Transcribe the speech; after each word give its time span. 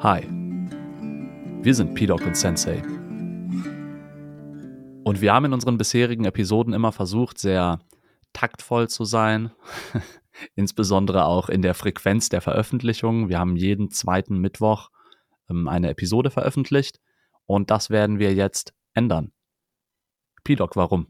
Hi, 0.00 0.22
wir 1.64 1.74
sind 1.74 1.96
P-Doc 1.96 2.24
und 2.24 2.36
Sensei. 2.36 2.80
Und 5.02 5.20
wir 5.20 5.34
haben 5.34 5.46
in 5.46 5.52
unseren 5.52 5.76
bisherigen 5.76 6.24
Episoden 6.24 6.72
immer 6.72 6.92
versucht, 6.92 7.38
sehr 7.38 7.80
taktvoll 8.32 8.88
zu 8.88 9.04
sein, 9.04 9.50
insbesondere 10.54 11.24
auch 11.24 11.48
in 11.48 11.62
der 11.62 11.74
Frequenz 11.74 12.28
der 12.28 12.40
Veröffentlichung. 12.40 13.28
Wir 13.28 13.40
haben 13.40 13.56
jeden 13.56 13.90
zweiten 13.90 14.38
Mittwoch 14.38 14.90
ähm, 15.50 15.66
eine 15.66 15.90
Episode 15.90 16.30
veröffentlicht 16.30 17.00
und 17.46 17.72
das 17.72 17.90
werden 17.90 18.20
wir 18.20 18.32
jetzt 18.32 18.74
ändern. 18.94 19.32
P-Doc, 20.44 20.76
warum? 20.76 21.08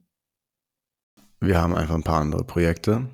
Wir 1.41 1.61
haben 1.61 1.75
einfach 1.75 1.95
ein 1.95 2.05
paar 2.05 2.23
andere 2.23 2.45
Projekte, 2.45 3.11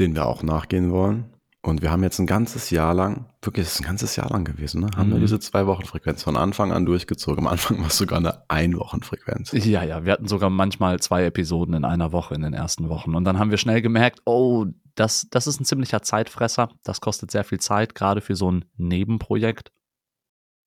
denen 0.00 0.16
wir 0.16 0.26
auch 0.26 0.42
nachgehen 0.42 0.90
wollen. 0.90 1.35
Und 1.66 1.82
wir 1.82 1.90
haben 1.90 2.04
jetzt 2.04 2.20
ein 2.20 2.26
ganzes 2.26 2.70
Jahr 2.70 2.94
lang, 2.94 3.26
wirklich, 3.42 3.66
es 3.66 3.74
ist 3.74 3.80
ein 3.80 3.86
ganzes 3.86 4.14
Jahr 4.14 4.30
lang 4.30 4.44
gewesen, 4.44 4.82
ne? 4.82 4.90
haben 4.96 5.08
mhm. 5.08 5.14
wir 5.14 5.20
diese 5.20 5.40
zwei 5.40 5.66
Wochen 5.66 5.84
Frequenz 5.84 6.22
von 6.22 6.36
Anfang 6.36 6.70
an 6.70 6.86
durchgezogen. 6.86 7.44
Am 7.44 7.52
Anfang 7.52 7.80
war 7.80 7.88
es 7.88 7.98
sogar 7.98 8.18
eine 8.18 8.48
Einwochenfrequenz. 8.48 9.50
Ja, 9.52 9.82
ja, 9.82 10.04
wir 10.04 10.12
hatten 10.12 10.28
sogar 10.28 10.48
manchmal 10.48 11.00
zwei 11.00 11.24
Episoden 11.24 11.74
in 11.74 11.84
einer 11.84 12.12
Woche 12.12 12.36
in 12.36 12.42
den 12.42 12.54
ersten 12.54 12.88
Wochen. 12.88 13.16
Und 13.16 13.24
dann 13.24 13.40
haben 13.40 13.50
wir 13.50 13.58
schnell 13.58 13.82
gemerkt, 13.82 14.20
oh, 14.26 14.66
das, 14.94 15.26
das 15.28 15.48
ist 15.48 15.60
ein 15.60 15.64
ziemlicher 15.64 16.02
Zeitfresser. 16.02 16.70
Das 16.84 17.00
kostet 17.00 17.32
sehr 17.32 17.42
viel 17.42 17.58
Zeit, 17.58 17.96
gerade 17.96 18.20
für 18.20 18.36
so 18.36 18.50
ein 18.50 18.64
Nebenprojekt. 18.76 19.72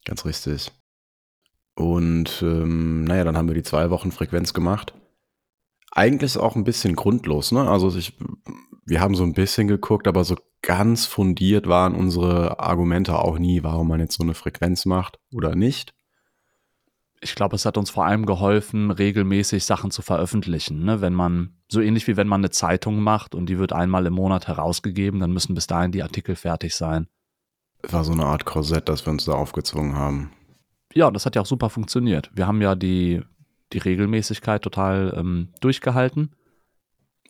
Ganz 0.03 0.25
richtig. 0.25 0.69
Und 1.75 2.41
ähm, 2.41 3.05
naja, 3.05 3.23
dann 3.23 3.37
haben 3.37 3.47
wir 3.47 3.55
die 3.55 3.63
zwei 3.63 3.89
Wochen 3.89 4.11
Frequenz 4.11 4.53
gemacht. 4.53 4.93
Eigentlich 5.91 6.37
auch 6.37 6.57
ein 6.57 6.65
bisschen 6.65 6.97
grundlos, 6.97 7.53
ne? 7.53 7.69
Also 7.69 7.95
ich, 7.95 8.17
wir 8.85 8.99
haben 8.99 9.15
so 9.15 9.23
ein 9.23 9.33
bisschen 9.33 9.69
geguckt, 9.69 10.05
aber 10.07 10.25
so 10.25 10.35
ganz 10.61 11.05
fundiert 11.05 11.67
waren 11.67 11.95
unsere 11.95 12.59
Argumente 12.59 13.17
auch 13.17 13.39
nie, 13.39 13.63
warum 13.63 13.87
man 13.87 13.99
jetzt 13.99 14.17
so 14.17 14.23
eine 14.23 14.33
Frequenz 14.33 14.85
macht 14.85 15.19
oder 15.33 15.55
nicht. 15.55 15.93
Ich 17.21 17.35
glaube, 17.35 17.55
es 17.55 17.65
hat 17.65 17.77
uns 17.77 17.89
vor 17.89 18.05
allem 18.05 18.25
geholfen, 18.25 18.91
regelmäßig 18.91 19.65
Sachen 19.65 19.91
zu 19.91 20.01
veröffentlichen. 20.01 20.85
Ne? 20.85 21.01
Wenn 21.01 21.13
man, 21.13 21.57
so 21.67 21.81
ähnlich 21.81 22.07
wie 22.07 22.15
wenn 22.15 22.27
man 22.27 22.41
eine 22.41 22.49
Zeitung 22.49 23.01
macht 23.01 23.35
und 23.35 23.47
die 23.47 23.59
wird 23.59 23.73
einmal 23.73 24.05
im 24.05 24.13
Monat 24.13 24.47
herausgegeben, 24.47 25.19
dann 25.19 25.33
müssen 25.33 25.53
bis 25.53 25.67
dahin 25.67 25.91
die 25.91 26.03
Artikel 26.03 26.35
fertig 26.35 26.75
sein. 26.75 27.07
War 27.83 28.03
so 28.03 28.13
eine 28.13 28.25
Art 28.25 28.45
Korsett, 28.45 28.87
das 28.87 29.05
wir 29.05 29.11
uns 29.11 29.25
da 29.25 29.33
aufgezwungen 29.33 29.95
haben. 29.95 30.31
Ja, 30.93 31.07
und 31.07 31.13
das 31.13 31.25
hat 31.25 31.35
ja 31.35 31.41
auch 31.41 31.45
super 31.45 31.69
funktioniert. 31.69 32.29
Wir 32.33 32.47
haben 32.47 32.61
ja 32.61 32.75
die, 32.75 33.21
die 33.73 33.77
Regelmäßigkeit 33.77 34.61
total 34.61 35.13
ähm, 35.17 35.49
durchgehalten. 35.61 36.31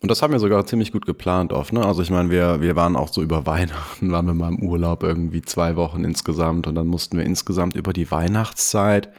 Und 0.02 0.10
das 0.10 0.22
haben 0.22 0.32
wir 0.32 0.40
sogar 0.40 0.64
ziemlich 0.64 0.92
gut 0.92 1.04
geplant 1.04 1.52
oft. 1.52 1.74
Ne? 1.74 1.84
Also 1.84 2.00
ich 2.00 2.10
meine, 2.10 2.30
wir, 2.30 2.62
wir 2.62 2.74
waren 2.74 2.96
auch 2.96 3.08
so 3.08 3.22
über 3.22 3.46
Weihnachten, 3.46 4.10
waren 4.12 4.26
wir 4.26 4.34
mal 4.34 4.48
im 4.48 4.62
Urlaub 4.62 5.02
irgendwie 5.02 5.42
zwei 5.42 5.76
Wochen 5.76 6.04
insgesamt 6.04 6.66
und 6.66 6.74
dann 6.74 6.86
mussten 6.86 7.18
wir 7.18 7.24
insgesamt 7.24 7.76
über 7.76 7.92
die 7.92 8.10
Weihnachtszeit, 8.10 9.12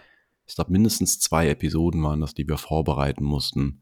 ich 0.48 0.56
glaube 0.56 0.72
mindestens 0.72 1.20
zwei 1.20 1.48
Episoden 1.48 2.04
waren 2.04 2.20
das, 2.20 2.34
die 2.34 2.48
wir 2.48 2.58
vorbereiten 2.58 3.24
mussten, 3.24 3.82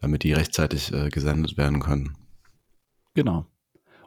damit 0.00 0.24
die 0.24 0.32
rechtzeitig 0.32 0.92
äh, 0.92 1.10
gesendet 1.10 1.56
werden 1.56 1.80
können. 1.80 2.16
Genau. 3.14 3.46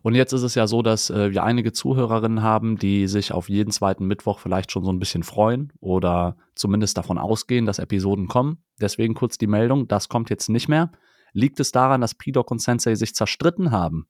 Und 0.02 0.15
jetzt 0.15 0.33
ist 0.33 0.43
es 0.43 0.55
ja 0.55 0.65
so, 0.65 0.81
dass 0.81 1.09
äh, 1.09 1.31
wir 1.31 1.43
einige 1.43 1.73
Zuhörerinnen 1.73 2.41
haben, 2.41 2.77
die 2.77 3.07
sich 3.07 3.33
auf 3.33 3.49
jeden 3.49 3.71
zweiten 3.71 4.05
Mittwoch 4.07 4.39
vielleicht 4.39 4.71
schon 4.71 4.83
so 4.83 4.91
ein 4.91 4.99
bisschen 4.99 5.23
freuen 5.23 5.73
oder 5.80 6.37
zumindest 6.55 6.97
davon 6.97 7.17
ausgehen, 7.17 7.65
dass 7.65 7.80
Episoden 7.80 8.27
kommen. 8.27 8.63
Deswegen 8.80 9.13
kurz 9.13 9.37
die 9.37 9.47
Meldung, 9.47 9.87
das 9.87 10.09
kommt 10.09 10.30
jetzt 10.30 10.49
nicht 10.49 10.69
mehr. 10.69 10.91
Liegt 11.33 11.59
es 11.59 11.72
daran, 11.72 12.02
dass 12.02 12.16
P-Doc 12.16 12.52
und 12.52 12.61
Sensei 12.61 12.95
sich 12.95 13.13
zerstritten 13.16 13.72
haben? 13.72 14.08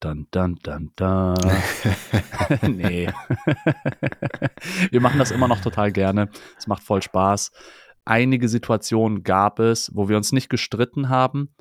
Dun, 0.00 0.26
dun, 0.30 0.56
dun, 0.62 0.92
dun. 0.96 1.34
nee. 2.76 3.08
Wir 4.90 5.00
machen 5.00 5.18
das 5.18 5.30
immer 5.30 5.48
noch 5.48 5.60
total 5.60 5.92
gerne. 5.92 6.28
Es 6.58 6.66
macht 6.66 6.82
voll 6.82 7.00
Spaß. 7.00 7.52
Einige 8.04 8.48
Situationen 8.48 9.22
gab 9.22 9.60
es, 9.60 9.90
wo 9.94 10.10
wir 10.10 10.18
uns 10.18 10.32
nicht 10.32 10.50
gestritten 10.50 11.08
haben, 11.08 11.54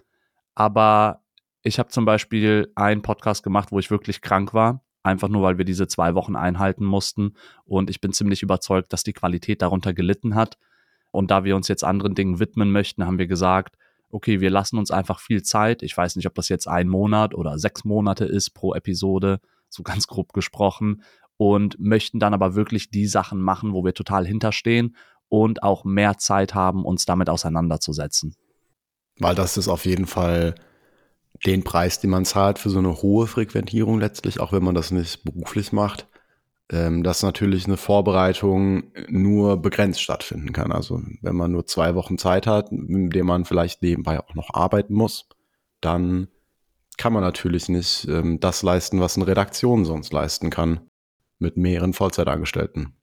aber 0.55 1.21
ich 1.61 1.79
habe 1.79 1.87
zum 1.89 2.03
Beispiel 2.03 2.71
einen 2.75 3.01
Podcast 3.01 3.43
gemacht, 3.43 3.71
wo 3.71 3.79
ich 3.79 3.89
wirklich 3.89 4.21
krank 4.21 4.53
war, 4.53 4.83
einfach 5.03 5.29
nur 5.29 5.41
weil 5.41 5.57
wir 5.57 5.63
diese 5.63 5.87
zwei 5.87 6.15
Wochen 6.15 6.35
einhalten 6.35 6.83
mussten. 6.83 7.35
Und 7.63 7.89
ich 7.89 8.01
bin 8.01 8.11
ziemlich 8.11 8.43
überzeugt, 8.43 8.91
dass 8.91 9.03
die 9.03 9.13
Qualität 9.13 9.61
darunter 9.61 9.93
gelitten 9.93 10.35
hat. 10.35 10.57
Und 11.11 11.31
da 11.31 11.45
wir 11.45 11.55
uns 11.55 11.69
jetzt 11.69 11.85
anderen 11.85 12.15
Dingen 12.15 12.39
widmen 12.39 12.73
möchten, 12.73 13.05
haben 13.05 13.19
wir 13.19 13.27
gesagt, 13.27 13.77
okay, 14.13 14.39
wir 14.39 14.49
lassen 14.49 14.77
uns 14.77 14.91
einfach 14.91 15.19
viel 15.19 15.43
Zeit. 15.43 15.83
Ich 15.83 15.97
weiß 15.97 16.15
nicht, 16.15 16.27
ob 16.27 16.35
das 16.35 16.49
jetzt 16.49 16.67
ein 16.67 16.87
Monat 16.87 17.33
oder 17.33 17.57
sechs 17.57 17.83
Monate 17.83 18.25
ist 18.25 18.51
pro 18.51 18.73
Episode, 18.73 19.39
so 19.69 19.83
ganz 19.83 20.07
grob 20.07 20.33
gesprochen. 20.33 21.03
Und 21.37 21.79
möchten 21.79 22.19
dann 22.19 22.33
aber 22.33 22.53
wirklich 22.55 22.91
die 22.91 23.07
Sachen 23.07 23.41
machen, 23.41 23.73
wo 23.73 23.83
wir 23.83 23.95
total 23.95 24.25
hinterstehen 24.25 24.95
und 25.29 25.63
auch 25.63 25.83
mehr 25.83 26.17
Zeit 26.19 26.53
haben, 26.53 26.85
uns 26.85 27.05
damit 27.05 27.27
auseinanderzusetzen. 27.27 28.35
Weil 29.19 29.33
das 29.33 29.57
ist 29.57 29.67
auf 29.67 29.85
jeden 29.85 30.05
Fall 30.05 30.53
den 31.43 31.63
Preis, 31.63 31.99
den 31.99 32.11
man 32.11 32.23
zahlt 32.23 32.59
für 32.59 32.69
so 32.69 32.77
eine 32.77 33.01
hohe 33.01 33.25
Frequentierung 33.25 33.99
letztlich, 33.99 34.39
auch 34.39 34.51
wenn 34.51 34.63
man 34.63 34.75
das 34.75 34.91
nicht 34.91 35.23
beruflich 35.23 35.73
macht 35.73 36.07
ähm, 36.73 37.03
dass 37.03 37.21
natürlich 37.21 37.65
eine 37.65 37.77
Vorbereitung 37.77 38.91
nur 39.07 39.61
begrenzt 39.61 40.01
stattfinden 40.01 40.53
kann. 40.53 40.71
Also 40.71 41.01
wenn 41.21 41.35
man 41.35 41.51
nur 41.51 41.67
zwei 41.67 41.93
Wochen 41.93 42.17
Zeit 42.17 42.47
hat, 42.47 42.71
in 42.71 43.11
dem 43.11 43.27
man 43.27 43.45
vielleicht 43.45 43.83
nebenbei 43.83 44.19
auch 44.19 44.33
noch 44.33 44.53
arbeiten 44.55 44.95
muss, 44.95 45.29
dann 45.81 46.29
kann 46.97 47.13
man 47.13 47.21
natürlich 47.21 47.69
nicht 47.69 48.07
ähm, 48.09 48.39
das 48.39 48.63
leisten, 48.63 48.99
was 48.99 49.17
eine 49.17 49.27
Redaktion 49.27 49.85
sonst 49.85 50.11
leisten 50.11 50.49
kann 50.49 50.81
mit 51.37 51.57
mehreren 51.57 51.93
Vollzeitangestellten 51.93 52.95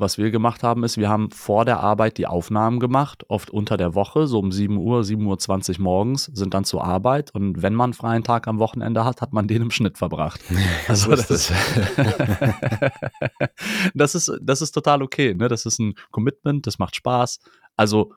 was 0.00 0.18
wir 0.18 0.30
gemacht 0.30 0.62
haben, 0.62 0.84
ist, 0.84 0.96
wir 0.96 1.08
haben 1.08 1.30
vor 1.30 1.64
der 1.64 1.80
Arbeit 1.80 2.18
die 2.18 2.26
Aufnahmen 2.26 2.80
gemacht, 2.80 3.24
oft 3.28 3.50
unter 3.50 3.76
der 3.76 3.94
Woche, 3.94 4.26
so 4.26 4.38
um 4.38 4.52
7 4.52 4.76
Uhr, 4.76 5.00
7.20 5.00 5.78
Uhr 5.78 5.82
morgens, 5.82 6.24
sind 6.26 6.54
dann 6.54 6.64
zur 6.64 6.84
Arbeit 6.84 7.34
und 7.34 7.62
wenn 7.62 7.74
man 7.74 7.88
einen 7.88 7.94
freien 7.94 8.24
Tag 8.24 8.46
am 8.46 8.58
Wochenende 8.58 9.04
hat, 9.04 9.20
hat 9.20 9.32
man 9.32 9.48
den 9.48 9.62
im 9.62 9.70
Schnitt 9.70 9.98
verbracht. 9.98 10.40
Also 10.86 11.10
das, 11.10 11.28
das, 11.28 11.52
das, 13.94 14.14
ist, 14.14 14.32
das 14.40 14.62
ist 14.62 14.72
total 14.72 15.02
okay. 15.02 15.34
Ne? 15.34 15.48
Das 15.48 15.66
ist 15.66 15.78
ein 15.78 15.94
Commitment, 16.10 16.66
das 16.66 16.78
macht 16.78 16.96
Spaß. 16.96 17.40
Also 17.76 18.12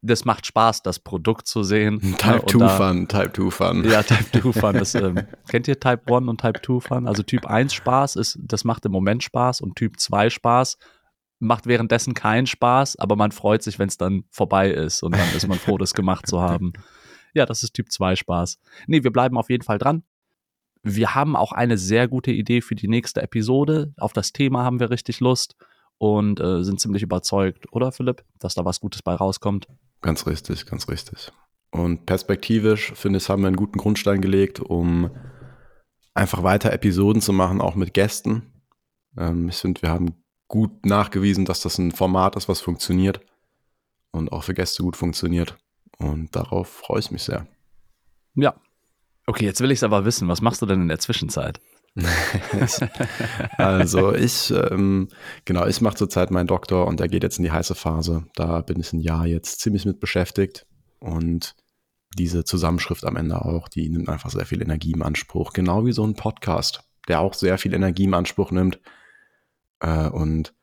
das 0.00 0.24
macht 0.24 0.46
Spaß, 0.46 0.82
das 0.82 0.98
Produkt 0.98 1.46
zu 1.46 1.62
sehen. 1.62 2.00
Type 2.18 2.46
2 2.46 2.58
ne? 2.58 2.68
Fun, 2.68 3.08
Type 3.08 3.32
2 3.32 3.50
Fun. 3.50 3.84
Ja, 3.84 4.02
Type 4.02 4.40
2 4.40 4.52
Fun. 4.52 4.72
Das, 4.74 4.94
ähm, 4.96 5.20
kennt 5.48 5.68
ihr 5.68 5.78
Type 5.78 6.14
1 6.14 6.28
und 6.28 6.40
Type 6.40 6.60
2 6.62 6.80
Fun? 6.80 7.08
Also 7.08 7.22
Typ 7.22 7.46
1 7.46 7.74
Spaß 7.74 8.16
ist, 8.16 8.38
das 8.40 8.64
macht 8.64 8.84
im 8.84 8.92
Moment 8.92 9.22
Spaß 9.22 9.60
und 9.60 9.76
Typ 9.76 9.98
2 9.98 10.30
Spaß 10.30 10.78
macht 11.38 11.66
währenddessen 11.66 12.14
keinen 12.14 12.46
Spaß, 12.46 12.96
aber 12.96 13.16
man 13.16 13.32
freut 13.32 13.62
sich, 13.62 13.78
wenn 13.78 13.88
es 13.88 13.96
dann 13.96 14.24
vorbei 14.30 14.70
ist 14.70 15.02
und 15.02 15.14
dann 15.14 15.28
ist 15.36 15.46
man 15.46 15.58
froh, 15.58 15.78
das 15.78 15.94
gemacht 15.94 16.26
zu 16.26 16.40
haben. 16.40 16.72
Ja, 17.34 17.44
das 17.44 17.62
ist 17.62 17.74
Typ 17.74 17.92
2 17.92 18.16
Spaß. 18.16 18.58
Nee, 18.86 19.04
wir 19.04 19.12
bleiben 19.12 19.36
auf 19.36 19.50
jeden 19.50 19.62
Fall 19.62 19.78
dran. 19.78 20.02
Wir 20.82 21.14
haben 21.14 21.36
auch 21.36 21.52
eine 21.52 21.76
sehr 21.76 22.08
gute 22.08 22.32
Idee 22.32 22.62
für 22.62 22.74
die 22.74 22.88
nächste 22.88 23.20
Episode. 23.20 23.92
Auf 23.98 24.14
das 24.14 24.32
Thema 24.32 24.64
haben 24.64 24.80
wir 24.80 24.90
richtig 24.90 25.20
Lust 25.20 25.54
und 25.98 26.40
äh, 26.40 26.64
sind 26.64 26.80
ziemlich 26.80 27.02
überzeugt, 27.02 27.66
oder 27.70 27.92
Philipp, 27.92 28.24
dass 28.38 28.54
da 28.54 28.64
was 28.64 28.80
Gutes 28.80 29.02
bei 29.02 29.14
rauskommt? 29.14 29.68
Ganz 30.00 30.26
richtig, 30.26 30.64
ganz 30.64 30.88
richtig. 30.88 31.30
Und 31.70 32.06
perspektivisch, 32.06 32.92
finde 32.94 33.18
ich, 33.18 33.28
haben 33.28 33.42
wir 33.42 33.48
einen 33.48 33.56
guten 33.56 33.78
Grundstein 33.78 34.22
gelegt, 34.22 34.60
um 34.60 35.10
einfach 36.14 36.42
weiter 36.42 36.72
Episoden 36.72 37.20
zu 37.20 37.32
machen, 37.32 37.60
auch 37.60 37.74
mit 37.74 37.94
Gästen. 37.94 38.42
Ähm, 39.16 39.48
ich 39.48 39.56
finde, 39.56 39.82
wir 39.82 39.90
haben 39.90 40.14
gut 40.48 40.86
nachgewiesen, 40.86 41.44
dass 41.44 41.60
das 41.60 41.78
ein 41.78 41.92
Format 41.92 42.36
ist, 42.36 42.48
was 42.48 42.60
funktioniert 42.60 43.20
und 44.10 44.32
auch 44.32 44.44
für 44.44 44.54
Gäste 44.54 44.82
gut 44.82 44.96
funktioniert. 44.96 45.56
Und 45.98 46.34
darauf 46.34 46.68
freue 46.68 47.00
ich 47.00 47.10
mich 47.10 47.22
sehr. 47.22 47.46
Ja. 48.34 48.54
Okay, 49.26 49.44
jetzt 49.44 49.60
will 49.60 49.70
ich 49.70 49.80
es 49.80 49.82
aber 49.82 50.04
wissen. 50.04 50.28
Was 50.28 50.40
machst 50.40 50.62
du 50.62 50.66
denn 50.66 50.82
in 50.82 50.88
der 50.88 50.98
Zwischenzeit? 50.98 51.60
also 53.58 54.14
ich, 54.14 54.52
ähm, 54.52 55.08
genau, 55.44 55.66
ich 55.66 55.80
mache 55.80 55.96
zurzeit 55.96 56.30
meinen 56.30 56.46
Doktor 56.46 56.86
und 56.86 57.00
der 57.00 57.08
geht 57.08 57.24
jetzt 57.24 57.38
in 57.38 57.44
die 57.44 57.50
heiße 57.50 57.74
Phase. 57.74 58.24
Da 58.34 58.60
bin 58.62 58.78
ich 58.80 58.92
ein 58.92 59.00
Jahr 59.00 59.26
jetzt 59.26 59.60
ziemlich 59.60 59.84
mit 59.84 60.00
beschäftigt 60.00 60.66
und 61.00 61.56
diese 62.16 62.44
Zusammenschrift 62.44 63.04
am 63.04 63.16
Ende 63.16 63.44
auch, 63.44 63.68
die 63.68 63.88
nimmt 63.88 64.08
einfach 64.08 64.30
sehr 64.30 64.46
viel 64.46 64.62
Energie 64.62 64.92
im 64.92 65.02
Anspruch. 65.02 65.52
Genau 65.52 65.84
wie 65.84 65.92
so 65.92 66.06
ein 66.06 66.14
Podcast, 66.14 66.84
der 67.08 67.20
auch 67.20 67.34
sehr 67.34 67.58
viel 67.58 67.74
Energie 67.74 68.04
im 68.04 68.14
Anspruch 68.14 68.50
nimmt. 68.50 68.80
Äh, 69.80 70.08
und 70.08 70.54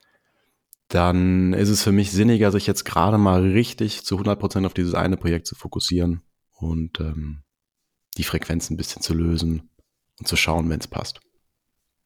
dann 0.88 1.54
ist 1.54 1.70
es 1.70 1.84
für 1.84 1.92
mich 1.92 2.12
sinniger, 2.12 2.52
sich 2.52 2.68
jetzt 2.68 2.86
gerade 2.86 3.18
mal 3.18 3.42
richtig 3.42 4.06
zu 4.06 4.18
100% 4.18 4.66
auf 4.66 4.74
dieses 4.74 4.94
eine 4.94 5.18
Projekt 5.18 5.48
zu 5.48 5.56
fokussieren 5.56 6.22
und 6.52 7.00
ähm, 7.00 7.44
die 8.18 8.24
Frequenz 8.24 8.70
ein 8.70 8.78
bisschen 8.78 9.02
zu 9.02 9.14
lösen 9.14 9.70
und 10.20 10.28
zu 10.28 10.36
schauen, 10.36 10.70
wenn 10.70 10.80
es 10.80 10.88
passt. 10.88 11.20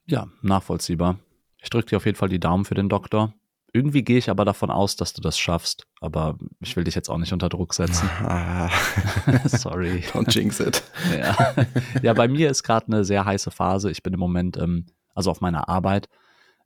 Ja, 0.06 0.27
nachvollziehbar. 0.41 1.19
Ich 1.61 1.69
drücke 1.69 1.88
dir 1.89 1.97
auf 1.97 2.06
jeden 2.06 2.17
Fall 2.17 2.29
die 2.29 2.39
Daumen 2.39 2.65
für 2.65 2.73
den 2.73 2.89
Doktor. 2.89 3.33
Irgendwie 3.71 4.03
gehe 4.03 4.17
ich 4.17 4.29
aber 4.29 4.45
davon 4.45 4.71
aus, 4.71 4.95
dass 4.95 5.13
du 5.13 5.21
das 5.21 5.38
schaffst. 5.38 5.85
Aber 6.01 6.39
ich 6.59 6.75
will 6.75 6.85
dich 6.85 6.95
jetzt 6.95 7.09
auch 7.09 7.19
nicht 7.19 7.33
unter 7.33 7.50
Druck 7.50 7.75
setzen. 7.75 8.09
Sorry. 9.45 10.03
Don't 10.11 10.31
jinx 10.31 10.59
it. 10.59 10.83
Ja, 11.19 11.56
ja 12.01 12.13
bei 12.13 12.27
mir 12.27 12.50
ist 12.50 12.63
gerade 12.63 12.88
eine 12.88 13.06
sehr 13.06 13.25
heiße 13.25 13.51
Phase. 13.51 13.91
Ich 13.91 14.01
bin 14.01 14.13
im 14.13 14.19
Moment, 14.19 14.57
ähm, 14.57 14.88
also 15.13 15.29
auf 15.29 15.41
meiner 15.41 15.69
Arbeit, 15.69 16.09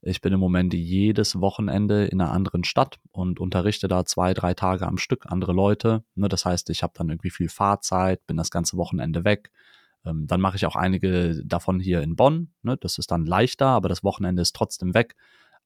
Ich 0.06 0.20
bin 0.20 0.34
im 0.34 0.40
Moment 0.40 0.74
jedes 0.74 1.40
Wochenende 1.40 2.06
in 2.06 2.20
einer 2.20 2.32
anderen 2.32 2.66
Stadt 2.66 3.00
und 3.12 3.40
unterrichte 3.40 3.88
da 3.88 4.04
zwei, 4.04 4.34
drei 4.34 4.54
Tage 4.54 4.86
am 4.86 4.98
Stück 4.98 5.26
andere 5.28 5.54
Leute. 5.54 6.04
Ne, 6.16 6.28
das 6.28 6.46
heißt, 6.46 6.70
ich 6.72 6.84
habe 6.84 6.94
dann 6.98 7.10
irgendwie 7.10 7.30
viel 7.30 7.48
Fahrzeit, 7.48 8.26
bin 8.28 8.36
das 8.36 8.52
ganze 8.52 8.76
Wochenende 8.76 9.24
weg. 9.24 9.50
Ähm, 10.06 10.28
dann 10.28 10.42
mache 10.42 10.58
ich 10.58 10.66
auch 10.66 10.76
einige 10.76 11.42
davon 11.46 11.80
hier 11.80 12.02
in 12.02 12.18
Bonn. 12.18 12.52
Ne, 12.64 12.76
das 12.76 12.98
ist 12.98 13.12
dann 13.12 13.26
leichter, 13.26 13.68
aber 13.68 13.88
das 13.88 14.04
Wochenende 14.04 14.42
ist 14.42 14.56
trotzdem 14.56 14.94
weg. 14.94 15.16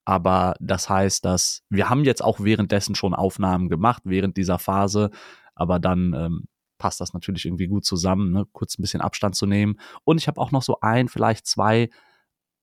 Aber 0.05 0.53
das 0.59 0.87
heißt, 0.87 1.25
dass 1.25 1.63
wir 1.69 1.89
haben 1.89 2.03
jetzt 2.03 2.23
auch 2.23 2.39
währenddessen 2.39 2.93
schon 2.93 3.15
Aufnahmen 3.15 3.69
gemacht, 3.69 4.03
während 4.05 4.37
dieser 4.37 4.59
Phase. 4.59 5.09
Aber 5.55 5.79
dann 5.79 6.13
ähm, 6.13 6.43
passt 6.77 7.01
das 7.01 7.13
natürlich 7.13 7.45
irgendwie 7.45 7.67
gut 7.67 7.85
zusammen, 7.85 8.31
ne? 8.31 8.45
kurz 8.51 8.77
ein 8.77 8.83
bisschen 8.83 9.01
Abstand 9.01 9.35
zu 9.35 9.47
nehmen. 9.47 9.79
Und 10.03 10.19
ich 10.19 10.27
habe 10.27 10.39
auch 10.39 10.51
noch 10.51 10.61
so 10.61 10.79
ein, 10.81 11.07
vielleicht 11.07 11.47
zwei 11.47 11.89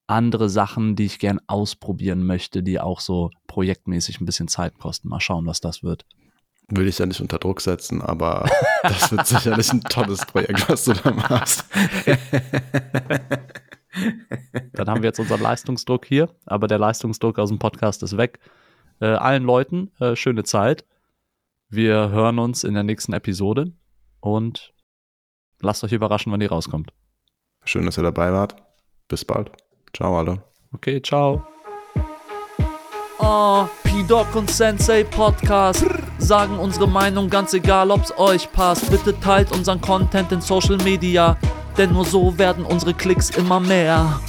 andere 0.06 0.49
Sachen, 0.49 0.97
die 0.97 1.05
ich 1.06 1.19
gern 1.19 1.41
ausprobieren 1.47 2.25
möchte, 2.25 2.62
die 2.62 2.81
auch 2.81 3.01
so 3.01 3.31
projektmäßig 3.47 4.21
ein 4.21 4.27
bisschen 4.27 4.49
Zeit 4.49 4.79
kosten. 4.79 5.09
Mal 5.09 5.21
schauen, 5.21 5.47
was 5.47 5.61
das 5.61 5.83
wird. 5.83 6.05
Will 6.69 6.89
ich 6.89 6.99
ja 6.99 7.06
nicht 7.06 7.21
unter 7.21 7.39
Druck 7.39 7.61
setzen, 7.61 8.01
aber 8.01 8.49
das 8.83 9.12
wird 9.12 9.27
sicherlich 9.27 9.73
ein 9.73 9.83
tolles 9.83 10.25
Projekt, 10.25 10.69
was 10.69 10.85
du 10.85 10.95
da 10.95 11.11
machst. 11.11 11.65
Dann 14.73 14.89
haben 14.89 15.03
wir 15.03 15.09
jetzt 15.09 15.21
unseren 15.21 15.41
Leistungsdruck 15.41 16.05
hier, 16.07 16.29
aber 16.47 16.67
der 16.67 16.79
Leistungsdruck 16.79 17.39
aus 17.39 17.50
dem 17.50 17.59
Podcast 17.59 18.03
ist 18.03 18.17
weg. 18.17 18.41
Äh, 19.00 19.07
allen 19.07 19.45
Leuten 19.45 19.93
äh, 20.00 20.17
schöne 20.17 20.45
Zeit. 20.45 20.85
Wir 21.69 22.11
hören 22.11 22.39
uns 22.39 22.65
in 22.65 22.75
der 22.75 22.83
nächsten 22.83 23.12
Episode 23.12 23.73
und 24.21 24.73
lasst 25.61 25.85
euch 25.85 25.93
überraschen, 25.93 26.33
wann 26.33 26.41
die 26.41 26.47
rauskommt. 26.47 26.93
Schön, 27.65 27.87
dass 27.87 27.99
ihr 27.99 28.03
dabei 28.03 28.33
wart. 28.33 28.57
Bis 29.09 29.25
bald. 29.25 29.63
Ciao 29.94 30.19
alle. 30.19 30.43
Okay, 30.75 31.00
ciao. 31.00 31.43
Oh, 33.19 33.64
P-Doc 33.85 34.35
und 34.35 34.50
Sensei 34.50 35.05
Podcast 35.05 35.87
sagen 36.19 36.58
unsere 36.58 36.88
Meinung 36.88 37.31
ganz 37.31 37.55
egal, 37.55 37.91
ob's 37.91 38.12
euch 38.19 38.50
passt. 38.52 38.91
Bitte 38.91 39.19
teilt 39.20 39.52
unseren 39.52 39.81
Content 39.81 40.32
in 40.32 40.41
Social 40.41 40.76
Media, 40.79 41.37
denn 41.79 41.93
nur 41.93 42.05
so 42.05 42.37
werden 42.37 42.64
unsere 42.64 42.93
Klicks 42.93 43.31
immer 43.31 43.61
mehr. 43.61 44.20